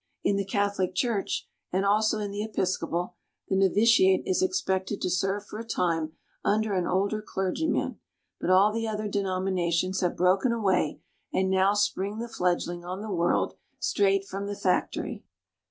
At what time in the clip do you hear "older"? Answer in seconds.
6.87-7.21